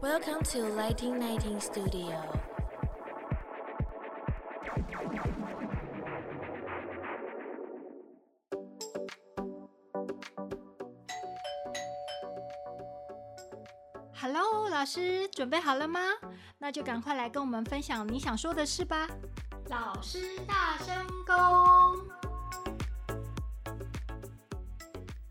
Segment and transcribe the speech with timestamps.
[0.00, 2.22] Welcome to Lighting Nineteen Studio.
[14.14, 16.00] Hello，老师，准备好了吗？
[16.58, 19.08] 那就赶快来跟我们分享你想说的事吧。
[19.66, 20.94] 老师大声
[21.26, 22.07] 公。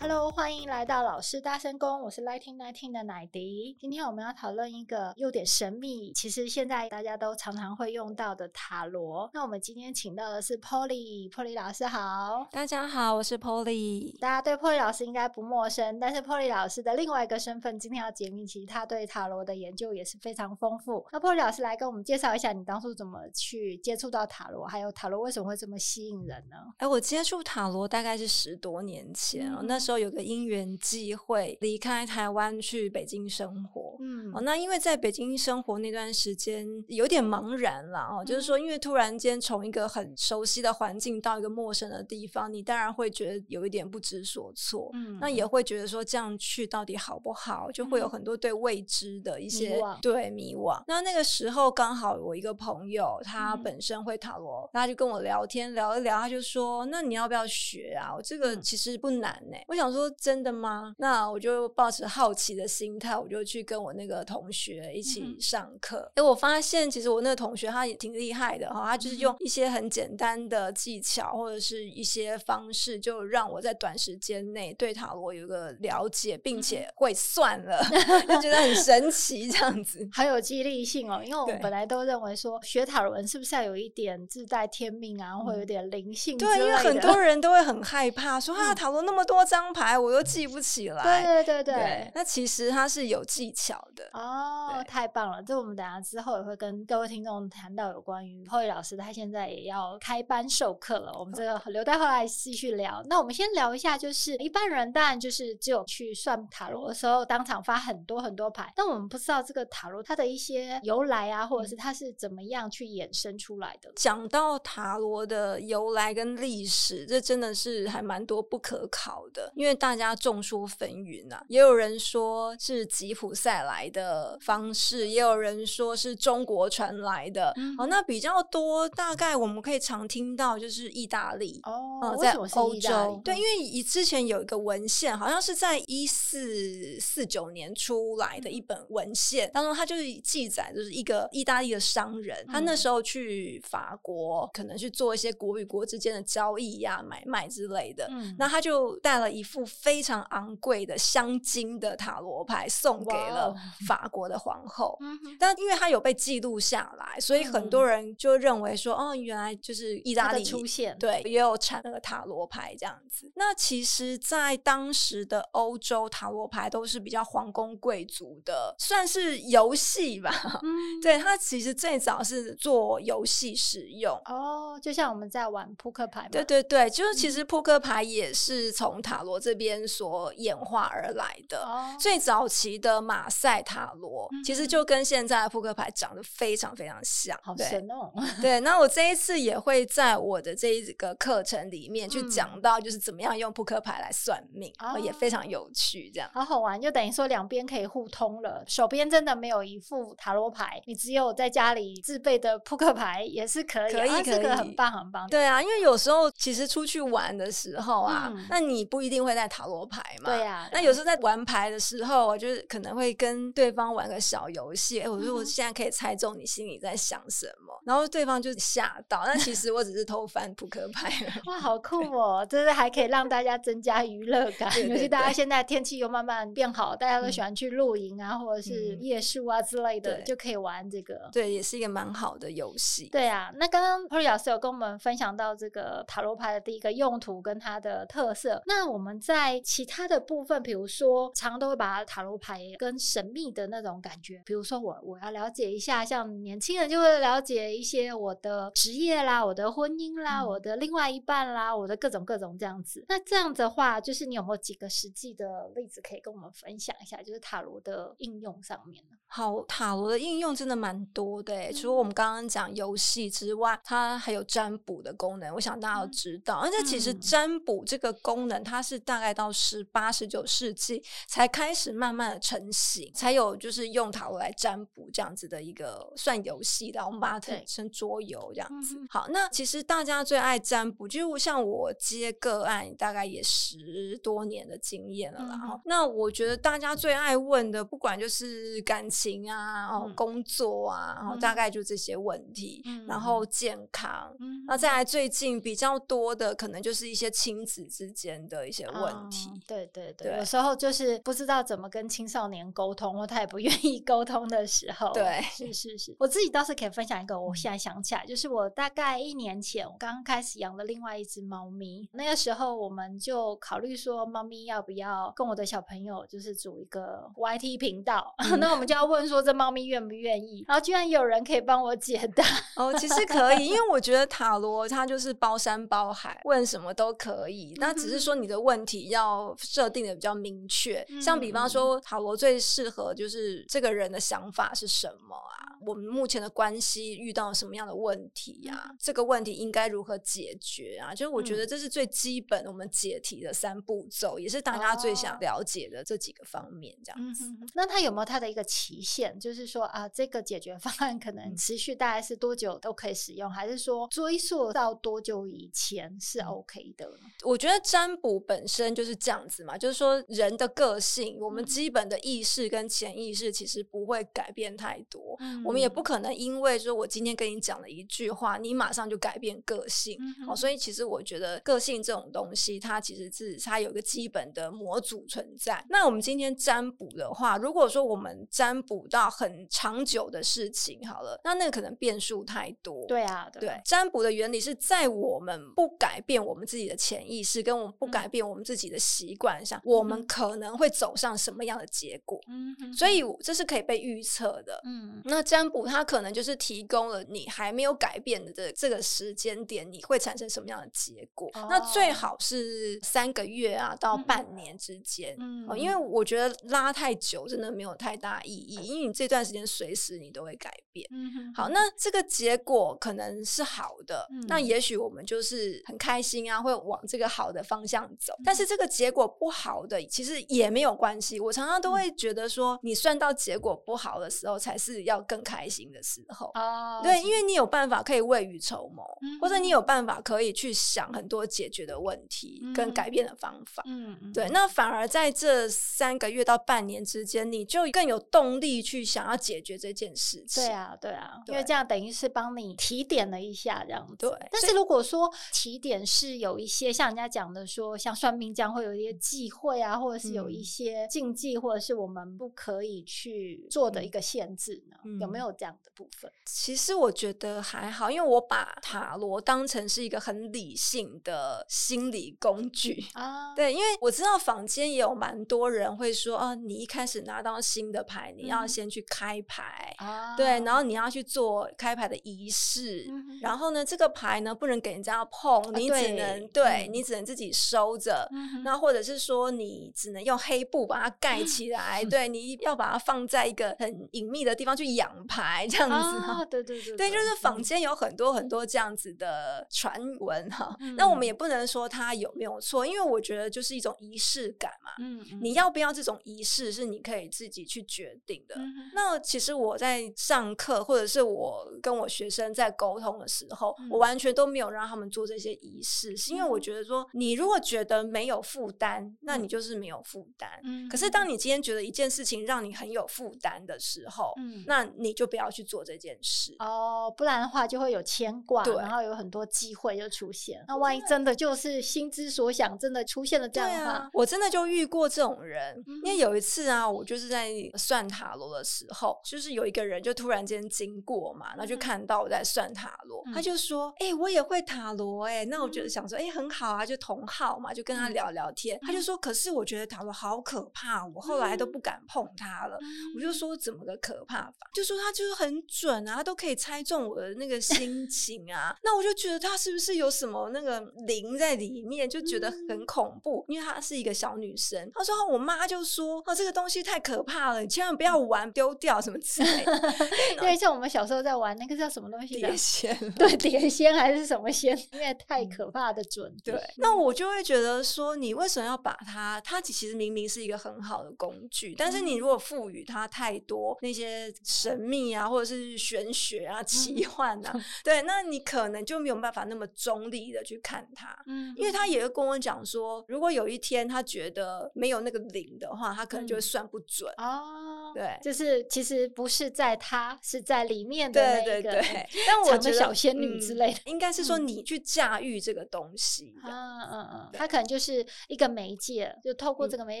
[0.02, 3.76] Hello，欢迎来到老师大声公，我是 Lighting Nineteen 的奶迪。
[3.78, 9.30] 今天我们要讨论一个有点神秘，其实现在大家都常常会用到的塔罗。
[9.32, 12.48] 那我们今天请到的是 Polly，Polly 老师好。
[12.50, 14.18] 大家好，我是 Polly。
[14.18, 21.06] 大家对 Polly 老师应该不陌生，但是 Polly 老师的另外一个身份，今天要解密，其实他对塔罗的研究也是非常丰富。
[21.12, 26.56] 那 Polly 老师来跟我们介绍一下，你当初怎么去接触到塔罗，还有塔罗为什么会这么吸引人呢？
[26.78, 29.91] 哎，我接触塔罗大概是十多年前，嗯、那时候。
[29.98, 50.82] 有个因缘机会离开台湾去北京生活，嗯，哦，那因为在北京生活那段时间有点茫然了哦，嗯、就是说，因为突然间从一个很熟悉的环境到一个陌生的地方，你当然会觉得有一点不知所措，嗯，那也会觉得说这样去到底好不好，就会有很多对未知的一些迷，对迷惘。
[50.88, 58.14] 那那个时候刚好我一个朋友，他本身会塔罗，他、嗯、就跟我聊天聊一聊，他就说：“那你要不要学啊？
[58.16, 59.81] 我这个其实不难呢、欸。”我想。
[59.82, 60.94] 想说真的吗？
[60.98, 66.08] 那我就抱持好奇的心态，我就去跟我那个同学一起上课。
[66.14, 77.82] 哎、嗯，我发现其实我那个同学他也挺厉害的哈，他就是用一些很简单的技巧或者是一些方式，就让我在短时间内对塔罗有一个了解，并且会算了，
[78.28, 81.20] 就觉得很神奇，这样子很有激励性哦。
[81.24, 86.38] 因为我们本来都认为说学塔罗人是不是要有一点自带天命啊，或有点灵性？
[86.38, 89.71] 对，因为很多人都会很害怕说啊，塔罗那么多张。
[89.72, 95.42] 牌我又记不起来，对对对对，那其实它是有技巧的哦，太棒了！
[95.42, 101.12] 这我们等下之后也会跟各位听众谈到有关于 Polly 老师，他现在也要开班授课了。
[101.18, 103.02] 我们这个留待后来继续聊。
[103.06, 113.92] 那我们先聊一下，就是一般人当然就是只有去算塔罗的时候，当场发很多很多牌，但我们不知道这个塔罗它的一些由来啊，或者是它是怎么样去衍生出来的。
[113.96, 119.52] 讲到塔罗的由来跟历史，这真的是还蛮多不可考的。
[119.62, 127.52] 因为大家众说纷纭啊，也有人说是吉普赛来的方式，也有人说是中国传来的。
[127.56, 133.20] 嗯、哦，那比较多，大概我们可以常听到就是意大利哦，呃、在欧洲。
[133.24, 148.08] 对，因为以之前有一个文献，好像是在一四四九年出来的一本文献当中，它就是记载，就是一个意大利的商人，嗯、他那时候去法国，可能去做一些国与国之间的交易呀、啊、买卖之类的。
[148.10, 149.40] 嗯，那他就带了一。
[149.52, 153.54] 副非常昂贵的镶金的塔罗牌送给了
[153.86, 154.98] 法国的皇后.
[155.38, 163.30] 但因为它有被记录下来，所以很多人就认为说，哦，原来就是意大利出现，对，也有产那个塔罗牌这样子。
[163.34, 170.32] 那其实，在当时的欧洲，塔罗牌都是比较皇宫贵族的，算是游戏吧。
[170.64, 174.18] 嗯，对，它其实最早是做游戏使用。
[174.24, 176.26] 哦，就像我们在玩扑克牌。
[176.32, 179.41] 对对对，就是其实扑克牌也是从塔罗。
[179.42, 182.00] 这边所演化而来的，oh.
[182.00, 188.12] 最早期的马赛塔罗，嗯、其实就跟现在的扑克牌长得非常非常像，好神哦！
[188.40, 198.62] 对，那我这一次也会在我的这一个课程里面去讲到，就是怎么样用扑克牌来算命，嗯、也非常有趣，这样好好玩，就等于说两边可以互通了。
[198.68, 205.28] 手边真的没有一副塔罗牌，你只有在家里自备的扑克牌也是可以，可以，可以，这个很棒很棒。
[205.28, 209.31] 对啊，因为有时候其实出去玩的时候啊，嗯、那你不一定会。
[209.34, 210.68] 在塔罗牌嘛，对呀、啊。
[210.72, 215.00] 那有时候在玩牌的时候，我就是可能会跟对方玩个小游戏。
[215.00, 219.22] 哎、欸，我说我现在可以猜中你心里在想什么，然后对方就吓到。
[219.24, 221.10] 那其实我只是偷翻扑克牌。
[221.46, 222.44] 哇，好酷 哦！
[222.48, 224.70] 就是还可以让大家增加娱乐感。
[224.88, 231.28] 尤其大家现在天气又慢慢变好，大家都喜欢去露营啊，或者是夜宿啊之类的，嗯、就可以玩这个。
[231.32, 233.08] 对，也是一个蛮好的游戏。
[233.10, 238.62] 对啊，那刚刚 Polly 老师有跟我们分享到这个塔罗牌的第一个用途跟它的特色。
[238.66, 253.04] 那我们在其他的部分，比如说，常常都会把塔罗牌跟神秘的那种感觉，比如说我我要了解一下，像年轻人就会了解一些我的职业啦、我的婚姻啦、嗯、我的另外一半啦、我的各种各种这样子。
[253.08, 257.22] 那这样的话，就是你有没有几个实际的例子可以跟我们分享一下？
[257.22, 259.16] 就是塔罗的应用上面呢？
[259.34, 265.54] 好，塔罗的应用真的蛮多的诶，除了我们刚刚讲游戏之外，它还有占卜的功能。
[265.54, 278.98] 我想大家都知道，而且其实占卜这个功能，它是大概到十八、十九世纪才开始慢慢的成型，才有就是用塔罗来占卜这样子的一个算游戏的，我们把它称成桌游这样子。
[279.08, 285.58] 好，那其实大家最爱占卜，就像我接个案，大概也十多年的经验了啦。
[285.64, 299.48] 嗯、那我觉得大家最爱问的，不管就是感情啊、哦、嗯、工作啊，然后大概就这些问题，嗯、然后健康，嗯、那再来最近比较多的，可能就是一些亲子之间的一些问题。
[299.52, 300.44] 嗯、对对对，对有。
[300.52, 305.10] 时候就是不知道怎么跟青少年沟通，或他也不愿意 沟通的时候。
[305.14, 322.44] 对，是是是，我自己倒是可以分享一个，我现在想起来，就是我大概一年前，我刚开始养了另外一只猫咪，那个时候我们就考虑说，猫咪要不要跟我的小朋友就是组一个 YT 频道， 嗯、那我们就要问说这猫咪愿不愿意，然后居然有人可以帮我解答。
[322.76, 335.61] 哦，其实可以，因为我觉得塔罗它就是包山包海，问什么都可以，那只是说你的问题要设定的比较明确，嗯、像比方说塔罗最适合就是这个人的想法是什么啊？
[335.86, 341.14] 我们目前的关系遇到什么样的问题呀、这个问题应该如何解决啊？
[341.14, 346.96] 就是我觉得这是最基本我们解题的三步骤，也是大家最想了解的这几个方面。
[347.04, 349.38] 这样子，嗯、那它有没有它的一个期限？
[349.38, 357.10] 就是说啊，这个解决方案可能持续大概是多久都可以使用，还是说追溯到多久以前是 OK 的？
[357.44, 365.36] 我觉得占卜本身就是这样子嘛，就是说人的个性，我们基本的意识跟潜意识其实不会改变太多。
[365.40, 370.16] 嗯我们也不可能因为说我今天跟你讲了一句话，你马上就改变个性。
[370.20, 375.84] 嗯、哦，所以其实我觉得个性这种东西，它其实是它有一个基本的模组存在。
[375.88, 383.06] 那我们今天占卜的话，如果说我们占卜到很长久的事情，好了，那那个可能变数太多。
[383.06, 392.38] 对啊，对，对，占卜的原理是在我们不改变我们自己的潜意识，跟我们不改变我们自己的习惯上，嗯、我们可能会走上什么样的结果？
[392.48, 394.80] 嗯哼，所以这是可以被预测的。
[394.84, 395.61] 嗯，那这样。
[395.62, 401.48] 占卜它可能就是提供了你还没有改变的这这个时间点，你会产生什么样的结果？
[401.54, 411.06] 哦、那最好是三个月啊到半年之间，嗯、哦，因为我觉得拉太久真的没有太大意义，因为你这段时间随时你都会改变。
[411.12, 418.34] 嗯、好，那这个结果可能是好的，嗯、那也许我们就是很开心啊，会往这个好的方向走。
[418.38, 421.38] 嗯、但是这个结果不好的，其实也没有关系。
[421.38, 440.62] 我常常都会觉得说，你算到结果不好的时候，才是要更开心的时候，oh, 对，因为你有办法可以未雨绸缪，嗯、或者你有办法可以去想很多解决的问题跟改变的方法，嗯，对，那反而在这三个月到半年之间，你就更有动力去想要解决这件事情。
[440.62, 444.14] 对啊，对啊，对，因为这样等于是帮你提点了一下这样子。
[444.16, 454.96] 对，但是如果说提点是有一些像人家讲的说，像算命这样会有一些忌讳啊，或者是有一些禁忌，或者是我们不可以去做的一个限制呢？
[455.04, 455.76] 嗯、有没有这样？
[455.82, 463.04] 的部分，其实我觉得还好，因为我把塔罗当成是一个很理性的心理工具。
[463.14, 463.54] 啊。
[463.54, 469.94] 对，因为我知道坊间也有蛮多人会说，哦，你一开始拿到新的牌，你要先去开牌。
[469.98, 473.06] 啊，对，然后你要去做开牌的仪式，
[473.40, 478.28] 然后呢，这个牌呢不能给人家碰，你只能对你只能自己收着，
[478.64, 485.66] 那或者是说你只能用黑布把它盖起来， 对，你要把它放在一个很隐秘的地方去养牌。
[485.68, 490.76] 这样子哈，对对对，对，就是坊间有很多很多这样子的传闻哈。
[490.96, 494.90] 那我们也不能说它有没有错，因为我觉得就是一种仪式感嘛。
[494.98, 498.56] 嗯，你要不要这种仪式是你可以自己去决定的。
[498.94, 510.50] 那其实我在上课或者是我跟我学生在沟通的时候，我完全都没有让他们做这些仪式，是因为我觉得说，你如果觉得没有负担，那你就是没有负担。
[510.64, 520.64] 嗯，可是当你今天觉得一件事情让你很有负担的时候，嗯，那你就不要去做这件事哦，不然的话就会有牵挂，对然后有很多机会就出现。
[520.68, 525.76] 那万一真的就是心之所想，真的出现了这样的话，啊、我真的就遇过这种人。
[525.86, 538.76] 嗯、因为有一次啊，我就是在算塔罗的时候，就是有一个人就突然间经过嘛，然后就看到我在算塔罗，嗯、他就说：“哎、欸，我也会塔罗。”哎，那我觉得想说：“哎、欸，很好啊，就同好嘛，就跟他聊聊天。
[538.78, 542.76] 嗯”他就说：“可是我觉得塔罗好可怕，我后来都不敢碰它了。
[542.80, 542.86] 嗯”
[543.16, 548.74] 我就说：“怎么个可怕法？”就说他他就是很准啊，他都可以猜中我的那个心情啊。
[548.82, 553.44] 那我就觉得他是不是有什么那个灵在里面，就觉得很恐怖。
[553.48, 559.94] 嗯、因为她是一个小女生，她说我妈就说哦，这个东西太可怕了，你千万不要玩，丢掉什么之类的。
[560.40, 562.36] 对，像我们小时候在玩那个叫什么东西？
[562.36, 562.96] 碟仙。
[563.16, 564.74] 对，碟仙还是什么仙？
[564.92, 566.34] 因为太可怕的准。
[566.42, 569.38] 对，那我就会觉得说，你为什么要把它？
[569.42, 581.16] 它其实明明是一个很好的工具，但是你如果赋予它太多那些神秘啊，或者是玄学啊、奇幻啊， 嗯、对，那你可能就没有办法那么中立的去看它。
[581.26, 587.10] 嗯，因为他也会跟我讲说，如果有一天他觉得没有那个灵的话，他可能就会算不准。
[587.16, 591.44] 哦、嗯，对，就是其实不是在他，是在里面的那个。
[591.44, 592.08] 对对对。
[592.26, 596.34] 但 我觉得小仙女之类的，嗯、应该是说你去驾驭这个东西。
[596.44, 600.00] 嗯嗯嗯，他可能就是一个媒介，就透过这个媒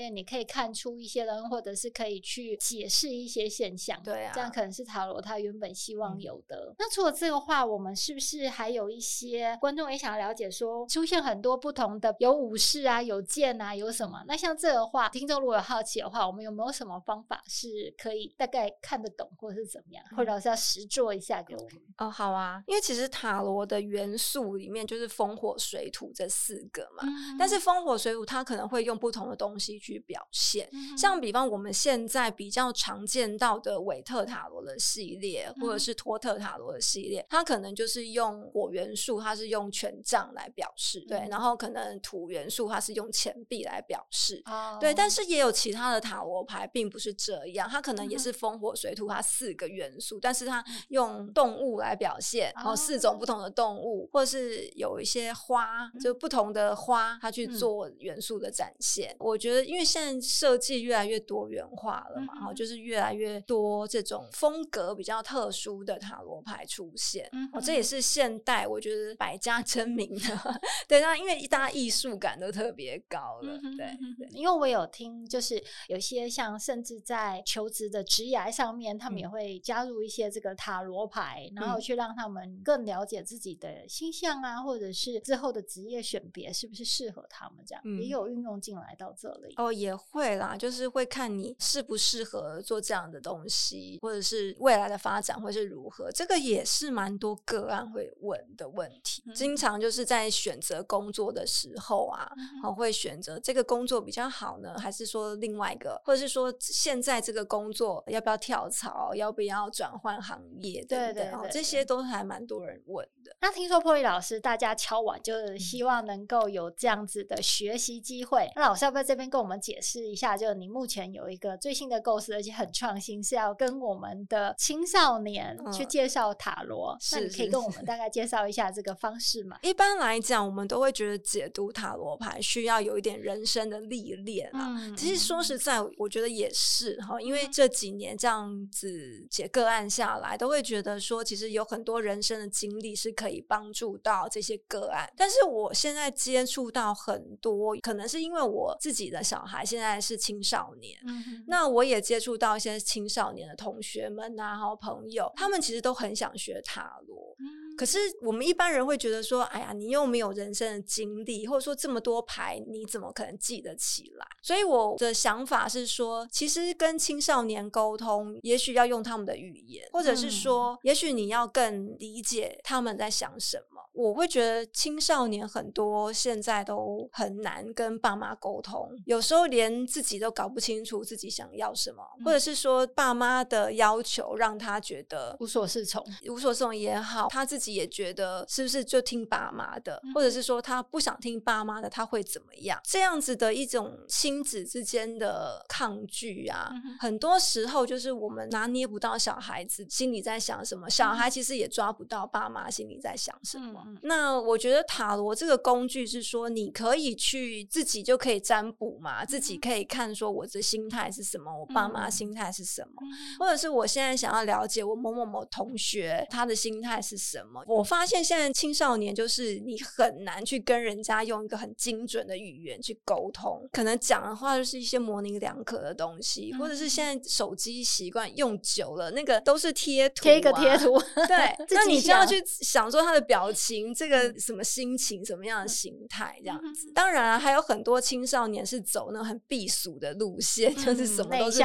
[0.00, 4.00] 介，你可以看出一些人，或者是可以去解释一些现象。
[4.02, 6.68] 对啊，这样可能是塔罗他原本希望有的。
[6.70, 14.22] 嗯、那除了这个话，我们是不是还有一些观众也想要了解说，出现很多不同的，有武士啊，有剑啊，有什么？
[14.26, 20.04] 那像这个话，听众如果有好奇的话，我们有没有什么方法是可以大概看得懂，或者是怎么样？
[20.16, 21.82] 或者是要实做一下给我们？
[21.98, 59.10] 哦，好啊，因为其实塔罗的元素里面就是风火水土这四个嘛，嗯、但是风火水土它可能会用不同的东西去表现，嗯、像比方我们现在比较常见到的韦特塔罗的系列，或者是托特塔罗的系列，它可能就是用火元素，它是用权杖来表示，对，嗯、然后可能土元素它是用钱币来表示，哦、对，但是也有其他的塔罗牌并不是这样，它可能也是风火水土它四个元素，但是它用动物来表现，然后四种不同的动物，或者是有一些花，就不同的花，它去做元素的展现。
[59.12, 67.28] 嗯、我觉得，因为现在设计越来越多元化了嘛，然后、嗯、就是越来越多这种风格比较特殊的塔罗牌出现。
[67.32, 70.60] 嗯，哦，这也是现代我觉得百家争鸣的。
[70.88, 73.58] 对，那因为大家艺术感都特别高了。
[73.62, 73.86] 嗯、对，
[74.18, 89.54] 对，因为我有听，就是有些像甚至在求职的职涯上面，他们也会加入一些这个塔罗牌，嗯、然后去让他们更了解自己的星象啊，或者是之后的职业选别是不是适合他们这样，嗯、也有运用进来到这里。
[89.56, 99.22] 哦，也会啦，就是会看你适不适合做这样的东西，或者是未来的发展会是如何，这个也是蛮多个案会问的问题。
[99.26, 102.30] 嗯、经常就是在选择工作的时候啊，
[102.64, 113.36] 嗯、会选择这个工作比较好呢，还是说另外一个，或者是说现在这个工作要不要跳槽，要不要转换行业等等，对对对，这些都还蛮多人问的。
[113.40, 118.50] 那听说破译老师，大家敲碗就是希望能够有这样子的学习机会。
[118.56, 120.36] 那老师要不要这边跟我们解释一下？
[120.36, 126.92] 就是你目前有一个最新的构思，而且很创新，是要跟我们的青少年去介绍塔罗。
[126.92, 129.58] 嗯、那你可以跟我们大概介绍一下这个方式吗？
[129.62, 134.74] 一般来讲，我们都会觉得解读塔罗牌需要有一点人生的历练啊。
[134.78, 145.08] 嗯、其实说实在，我觉得也是哈，因为这几年这样子解个案下来，都会觉得说，其实有很多人生的经历是可以帮助到这些个案。
[145.16, 157.34] 但是我现在接触到很多，可能是因为我自己的小孩现在是青少年，嗯、那我也接触到一些青少年的同学们啊，还有朋友，他们其实都很想学塔罗。
[157.82, 164.24] 可是我们一般人会觉得说，哎呀，你又没有人生的经历，或者说这么多牌，你怎么可能记得起来？
[164.40, 173.82] 所以我的想法是说，其实跟青少年沟通，也许要用他们的语言，或者是说，也许你要更理解他们在想什么。
[173.94, 192.80] 我会觉得青少年很多现在都很难跟爸妈沟通，有时候连自己都搞不清楚自己想要什么，或者是说爸妈的要求让他觉得无所适从，无所适从也好，他自己也觉得是不是就听爸妈的，或者是说他不想听爸妈的，他会怎么样？
[192.84, 203.84] 这样子的一种亲子之间的抗拒啊，很多时候就是我们拿捏不到小孩子心里在想什么，小孩其实也抓不到爸妈心里在想什么。
[204.02, 213.02] 那我觉得塔罗这个工具是说，你可以去自己就可以占卜嘛，自己可以看说我的心态是什么，我爸妈心态是什么，
[213.38, 217.51] 或者是我现在想要了解我某某某同学他的心态是什么。
[217.66, 233.92] 我发现现在青少年就是你很难去跟人家用一个很精准的语言去沟通，可能讲的话就是一些模棱两可的东西，或者是现在手机习惯用久了，那个都是贴图啊，贴一个贴图，对， 那你就要去想说他的表情。
[233.94, 236.90] 这个什么心情、什么样的形态这样子。
[236.92, 241.62] 当然啊，还有很多青少年是走那种很避俗的路线，就是什么都是，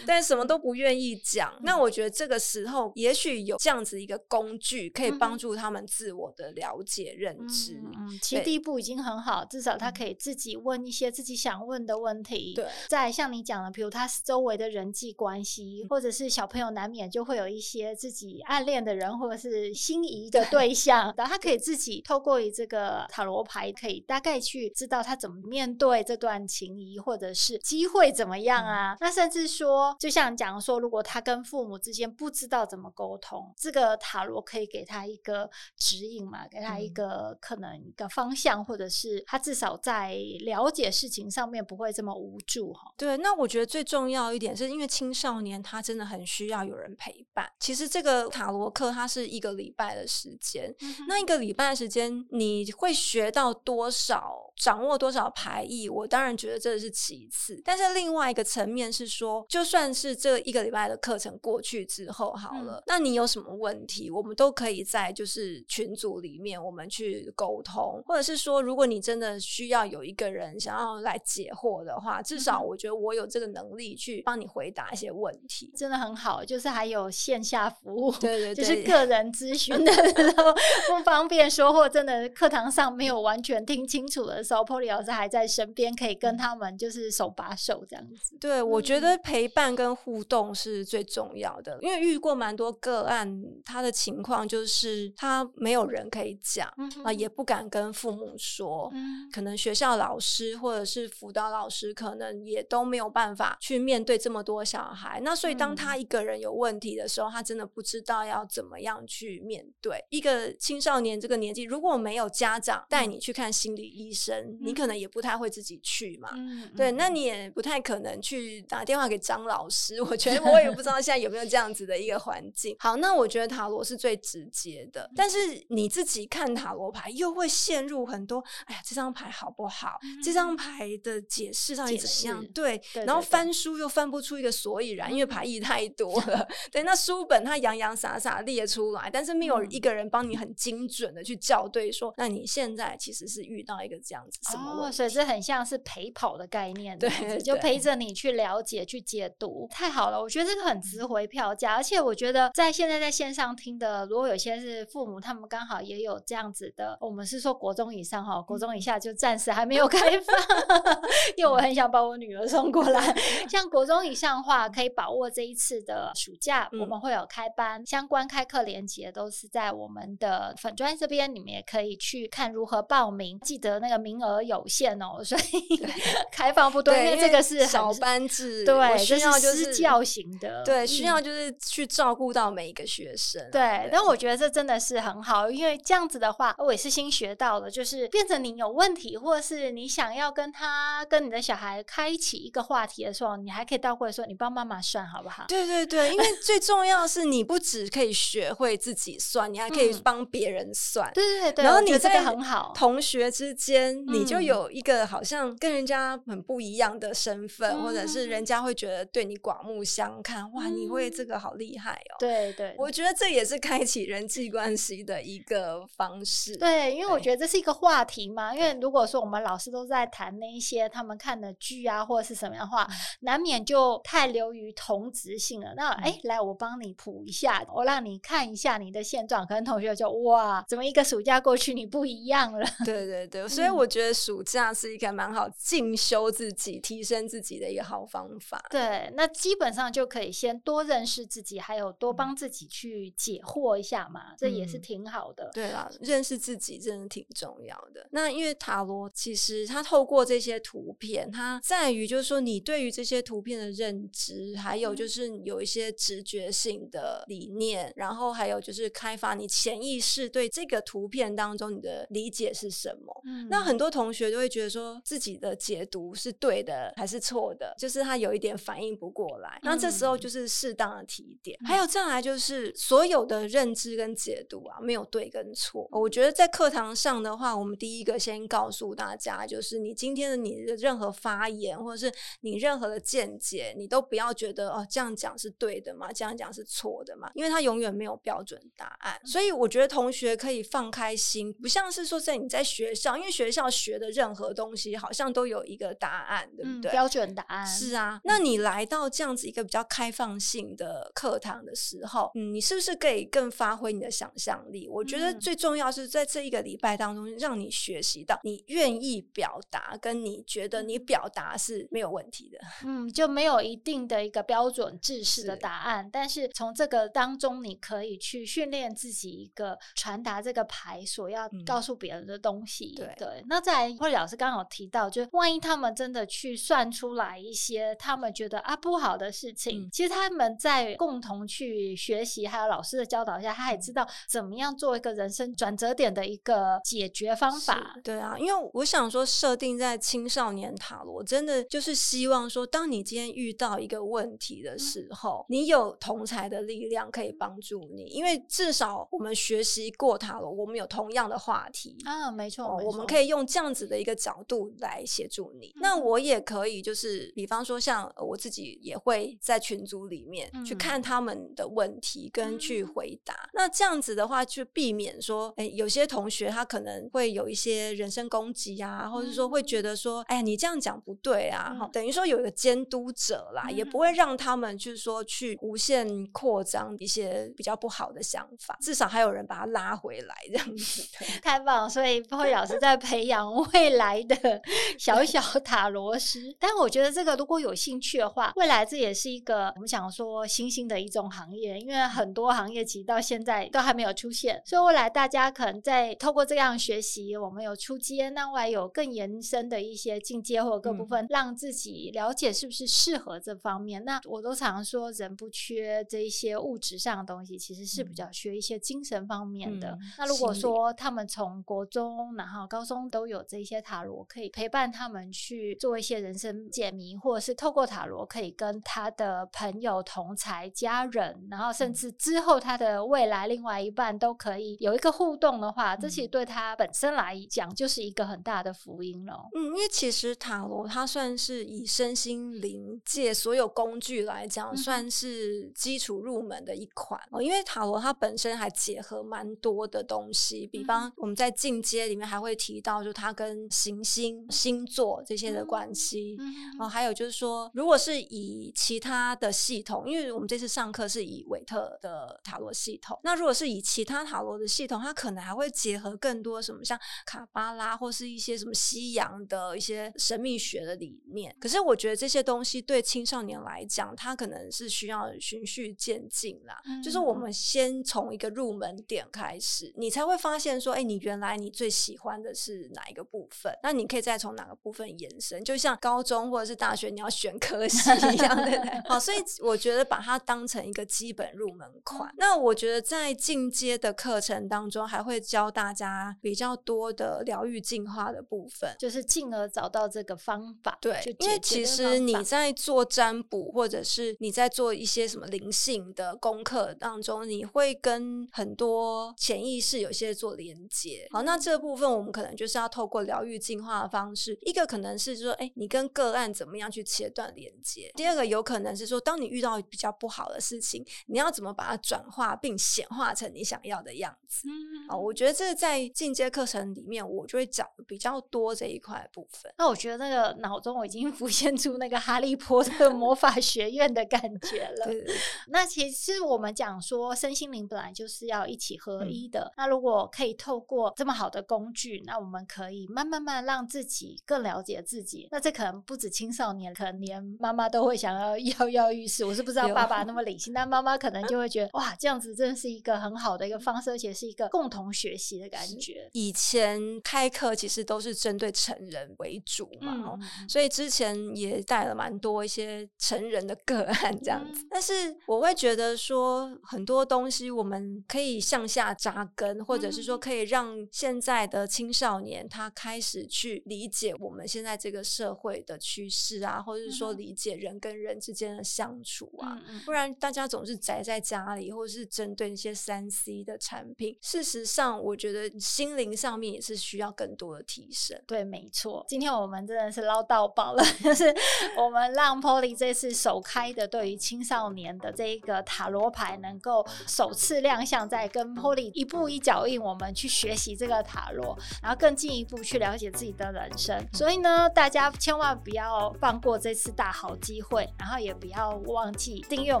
[0.06, 1.52] 但什么都不愿意讲。
[1.62, 7.82] 那我觉得这个时候，也许有这样子一个工具，可以帮助他们自我的了解、认知。
[7.84, 12.54] 嗯，其实第一步已经很好，至少他可以自己问一些自己想问的问题。
[12.54, 28.94] 对，再像你讲的，比如他周围的人际关系，或者是小朋友难免就会有一些自己暗恋的人，或者是心仪的对象， 然后他可以自己透过这个塔罗牌，可以大概去知道他怎么面对这段情谊，或者是机会怎么样啊？
[28.94, 42.92] 嗯、那甚至说，就像讲说，如果他跟父母之间不知道怎么沟通，这个塔罗可以给他一个指引嘛，给他一个可能一个方向，或者是他至少在了解事情上面不会这么无助哈。
[42.96, 47.50] 对，那我觉得最重要一点是因为青少年他真的很需要有人陪伴。
[47.58, 55.88] 其实这个塔罗课它是一个礼拜的时间，嗯、那一个礼拜的时间你会学到多少，掌握多少牌意？
[55.88, 76.44] 我当然觉得这是其次，但是另外一个层面是说，就算是这一个礼拜的课程过去之后好了，嗯、那你有什么问题，我们都可以在就是群组里面我们去沟通，或者是说，如果你真的需要有一个人想要来解惑的话，至少我觉得我有这个能力去帮你回答一些问题，真的很好。
[76.44, 80.52] 就是还有线下服务，对对对，就是个人咨询的时候
[80.88, 88.36] 不方便说，或真的课堂上没有完全听清楚的时候，Polly 老师还在身边，可以跟他们就是手把手这样子。
[88.40, 96.72] 对，嗯、我觉得陪伴跟互动是最重要的，因为遇过蛮多个案，他的情况就是他没有人可以讲
[97.04, 105.20] 啊，也不敢跟父母说，嗯、可能学校老师或者是辅导老师可能也都没有办法去面对这么多小孩。
[105.22, 110.04] 那所以当他一个人有问题的时候，他真的不知道要怎么样去面对。
[110.10, 116.30] 一个青少年这个年纪，如果没有家长带你去看心理医生，嗯、你可能也不太会自己去嘛。
[116.36, 120.00] 嗯、对，那你也不太可能去打电话给张老师。
[120.02, 122.76] 我觉得我也不知道现在有没有这样子的一个环境。
[122.78, 129.98] 好，那我觉得塔罗是最直接的，但是你自己看塔罗牌又会陷入很多，哎呀，这张牌好不好？
[130.02, 132.44] 嗯、这张牌的解释到底怎样？
[132.54, 136.46] 对，然后翻书又翻不出一个所以然，因为牌意太多 了。
[136.70, 144.88] 对，那书本它洋洋洒洒列出来，但是没有一个人帮你很精准的去校对说，那你现在其实是遇到一个这样子什么问题？
[144.88, 149.68] 哦，所以这很像是陪跑的概念，对，就陪着你去了解、去解读。
[149.70, 160.36] 太好了，我觉得这个很值回票价，而且我觉得在现在在线上听的，如果有些是父母，他们刚好也有这样子的，我们是说国中以上哈，国中以下就暂时还没有开放，
[161.36, 163.14] 因为我很想把我女儿送过来。
[163.48, 173.38] 像国中以上的话，可以把握这一次的暑假，我们会有开班相关开课连接都是在我们的粉专这边，你们也可以去看如何报名。
[173.40, 175.80] 记得那个名额有限哦，所以
[176.32, 183.40] 开放不多，因为这个是小班制，对，需要就是私教型的，对，需要就是去照顾到每一个学生。
[183.52, 195.44] 对，但我觉得这真的是很好，因为这样子的话，我也是新学到的，就是变成你有问题，或者是你想要跟他跟你的小孩开启一个话题的时候，你还可以倒过来说，你帮妈妈算好不好？
[195.48, 201.10] 对对对，因为 最重要的是你不只可以学会自己算，你还可以帮别人算。
[201.12, 210.50] 对对对，然后你这个很好，同学之间你就有一个好像跟人家很不一样的身份，或者是人家会觉得对你刮目相看。
[210.52, 212.16] 哇，你会这个好厉害哦！
[212.18, 216.56] 对对，我觉得这也是开启人际关系的一个方式。
[216.56, 218.54] 对，因为我觉得这是一个话题嘛。
[218.54, 222.88] 因为如果说我们老师都在谈那一些他们看的剧啊，或者是什么样的话，
[223.20, 225.74] 难免就太流于同质性了。
[225.76, 229.46] 那哎，来我帮你谱一下，我让你看一下你的现状。
[229.46, 232.66] 可能同学就哇，怎么一个暑假过去你不一样了？
[232.84, 238.64] 对对对，所以我觉得暑假是一个蛮好进修自己、提升自己的一个好方法。
[238.70, 245.50] 对，那基本上就可以先多认识自己，还有多帮自己去解惑一下嘛，这也是挺好的。
[245.52, 248.08] 对啦，认识自己真的挺重要的。
[248.12, 263.22] 那因为塔罗其实它透过这些图片，它在于就是说你对于这些图片的认知，还有就是有一些直觉性的理念，然后还有就是开发你潜意识对这个图片当中你的理解是什么。
[263.26, 269.58] 嗯，那很多同学都会觉得说自己的解读是对的还是错的，就是他有一点反应不过来。
[269.62, 271.58] 那这时候就是适当的提点。
[271.62, 275.88] 嗯、还有再来就是所有的认知跟解读啊，没有对跟错。
[275.92, 289.20] 我觉得在课堂上的话，我们第一个先告诉大家，就是你今天的你的任何发言或者是你任何的见解，你都不要觉得哦这样讲是对的嘛，这样讲是错的嘛，因为他永远没有标准答案。
[289.24, 296.90] 所以我觉得同学可以放开心，不像是说在你在学校，因为学校学的任何东西好像都有一个答案，对不对？
[296.90, 298.20] 嗯、标准答案是啊。
[298.22, 304.86] 那你来到这样子一个比较开放性的课堂的时候，嗯，你是不是可以更发挥你的想象力？
[304.88, 312.58] 我觉得最重要是在这一个礼拜当中，让你学习到你愿意表达，跟你觉得你表达是没有问题的。
[312.84, 322.94] 嗯，就没有一定的一个标准制式的答案，是但是从这个当中，你可以去训练自己一个传达这个牌所要告诉别人的东西。
[322.98, 323.44] 嗯、对对。
[323.52, 337.94] 那在慧老师刚刚有提到，就万一他们真的去算出来一些他们觉得啊不好的事情，嗯、其实他们在共同去学习，还有老师的教导下，他也知道怎么样做一个人生转折点的一个解决方法。
[338.02, 355.68] 对啊，因为我想说，设定在青少年塔罗，真的就是希望说，当你今天遇到一个问题的时候，嗯、你有同才的力量可以帮助你，因为至少我们学习过塔罗，我们有同样的话题啊，没错，哦、我们可以用这样子的一个角度来协助你。
[355.76, 363.34] 嗯、那我也可以，就是比方说，像我自己也会在群组里面去看他们的问题跟去回答。
[363.34, 381.02] 嗯、那这样子的话，就避免说，哎，有些同学他可能会有一些人身攻击啊，或者说会觉得说，哎，你这样讲不对啊，嗯、等于说有一个监督者啦，嗯、也不会让他们就是说去无限扩张一些比较不好的想法，至少还有人把他拉回来，这样子。
[381.42, 383.31] 太棒了，所以慧老师在培养
[383.72, 384.60] 未来的
[384.98, 386.54] 小小塔罗师。
[386.58, 404.04] 但我觉得这个如果有兴趣的话，未来这也是一个我们想说新兴的一种行业，因为很多行业其实到现在都还没有出现，所以未来大家可能在透过这样学习，我们有出阶，那外有更延伸的一些进阶或者各部分，嗯、让自己了解是不是适合这方面。
[404.04, 409.90] 那我都常说，人不缺这一些物质上的东西，其实是比较缺一些精神方面的。
[409.90, 429.48] 嗯、那如果说他们从国中然后高中都有这些塔罗，可以陪伴他们去做一些人生解谜，或者是透过塔罗可以跟他的朋友、同才、家人，然后甚至之后他的未来另外一半都可以有一个互动的话，这其实对他本身来讲就是一个很大的福音了。
[429.54, 437.42] 嗯，因为其实塔罗它算是以身心灵界所有工具来讲，算是基础入门的一款哦。
[437.42, 446.36] 因为塔罗它本身还结合蛮多的东西，比方我们在进阶里面还会提到，就它跟行星、星座这些的关系。
[446.78, 461.54] 然后还有就是说，如果是以其他的系统，因为我们这次上课是以韦特的塔罗系统，那如果是以其他塔罗的系统，它可能还会结合更多什么像卡巴拉或是一些什么西洋的一些神秘学的理念。
[461.60, 466.80] 可是我觉得这些东西对青少年来讲，它可能是需要循序渐进啦。
[466.86, 473.72] 嗯、就是我们先从一个入门点开始，你才会发现说，哎，你原来你最喜欢的是哪一个部分？
[473.82, 475.62] 那你可以再从哪个部分延伸？
[475.64, 479.02] 就像高中或者是大学你要选科系一样的，对不对？
[479.08, 482.30] 好，所以我觉得把它当成一个基本入门款。
[482.30, 490.98] 嗯、那我觉得在进阶的课程当中，还会教大家比较多的疗愈进化的部分，就是进而找到这个方法。
[491.00, 501.26] 对，因为其实你在做占卜，或者是你在做一些什么灵性的功课当中，你会跟很多潜意识有些做连接。
[501.30, 514.68] 好，那这部分我们可能就是要透过疗愈进化的方式，一个可能是说，哎，你跟个案怎么样去切断连接；第二个有可能是说，当你遇到比较不好的事情，你要怎么把它转化并显化成你想要的样子。
[514.68, 519.72] 嗯，啊，我觉得这个在进阶课程里面，我就会讲比较多这一块部分。
[519.78, 525.06] 那我觉得那个脑中我已经 浮现出那个哈利波特魔法学院的感觉了。
[525.06, 525.24] 对
[525.68, 529.60] 那其实我们讲说，身心灵本来就是要一起合一的。
[529.60, 535.48] 嗯、那如果可以透过这么好的工具，那我们可以慢慢慢让自己更了解自己。
[535.50, 539.44] 那这可能不止青少年，可能连妈妈都会想要跃跃欲试。
[539.44, 546.28] 我是不知道爸爸那么理性，但妈妈可能就会觉得哇，这样子真的是一个很好的一个方式，而且是一个共同学习的感觉。
[546.32, 554.82] 以前开课其实都是针对成人为主嘛，嗯、所以之前也带了蛮多一些成人的个案这样子。
[554.82, 555.12] 嗯、但是
[555.46, 562.61] 我会觉得说，很多东西我们可以向下扎根，或者是说可以让现在的青少年。
[562.62, 569.80] 年，他开始去理解我们现在这个社会的趋势啊，或者是说理解人跟人之间的相处啊。
[569.88, 574.36] 嗯嗯，不然大家总是宅在家里，或者是针对那些三 C 的产品。
[574.40, 578.40] 事实上，我觉得心灵上面也是需要更多的提升。
[578.46, 579.24] 对，没错。
[579.28, 581.54] 今天我们真的是捞到宝了， 就是
[581.96, 594.16] 我们让 Polly 这次首开的对于青少年的这一个塔罗牌，能够首次亮相在跟 Polly 一步一脚印，我们去学习这个塔罗，然后更进一步去了解自己的人生。
[594.32, 600.00] 所以呢，大家千万不要放过这次大好机会，然后也不要忘记订阅我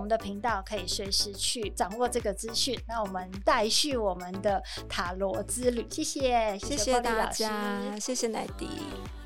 [0.00, 2.78] 们的频道，可以随时去掌握这个资讯。
[2.86, 9.21] 那我们待续我们的塔罗之旅，谢谢，谢谢大家，谢谢乃涤。